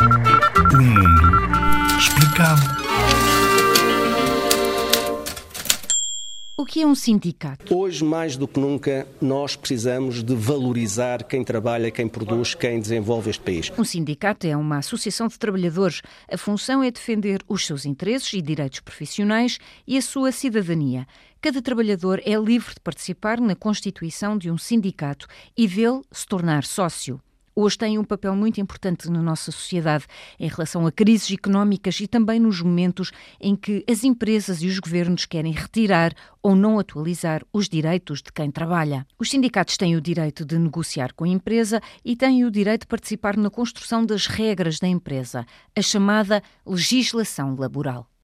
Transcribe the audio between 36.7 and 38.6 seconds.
atualizar os direitos de quem